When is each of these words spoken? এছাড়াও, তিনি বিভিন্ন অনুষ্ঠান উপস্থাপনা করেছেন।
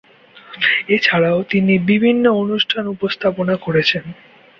এছাড়াও, 0.89 1.39
তিনি 1.43 1.73
বিভিন্ন 1.89 2.25
অনুষ্ঠান 2.43 2.83
উপস্থাপনা 2.87 3.55
করেছেন। 3.57 4.03